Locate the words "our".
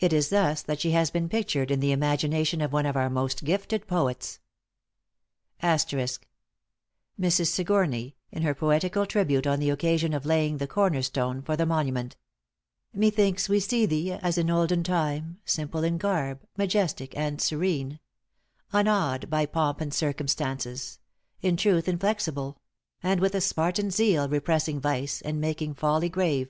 2.96-3.08